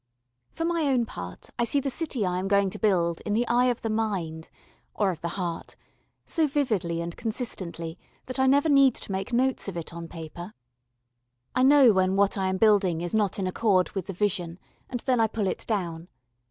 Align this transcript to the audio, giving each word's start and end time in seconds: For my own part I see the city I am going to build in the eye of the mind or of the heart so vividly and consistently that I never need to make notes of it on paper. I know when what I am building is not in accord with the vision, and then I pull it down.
For 0.49 0.65
my 0.65 0.87
own 0.87 1.05
part 1.05 1.51
I 1.59 1.63
see 1.63 1.79
the 1.79 1.91
city 1.91 2.25
I 2.25 2.39
am 2.39 2.47
going 2.47 2.71
to 2.71 2.79
build 2.79 3.21
in 3.21 3.33
the 3.33 3.47
eye 3.47 3.65
of 3.65 3.81
the 3.83 3.89
mind 3.91 4.49
or 4.95 5.11
of 5.11 5.21
the 5.21 5.27
heart 5.37 5.75
so 6.25 6.47
vividly 6.47 7.01
and 7.01 7.15
consistently 7.15 7.99
that 8.25 8.39
I 8.39 8.47
never 8.47 8.67
need 8.67 8.95
to 8.95 9.11
make 9.11 9.31
notes 9.31 9.67
of 9.67 9.77
it 9.77 9.93
on 9.93 10.07
paper. 10.07 10.55
I 11.53 11.61
know 11.61 11.93
when 11.93 12.15
what 12.15 12.35
I 12.35 12.47
am 12.47 12.57
building 12.57 13.01
is 13.01 13.13
not 13.13 13.37
in 13.37 13.45
accord 13.45 13.91
with 13.91 14.07
the 14.07 14.13
vision, 14.13 14.57
and 14.89 15.01
then 15.01 15.19
I 15.19 15.27
pull 15.27 15.45
it 15.45 15.65
down. 15.67 16.07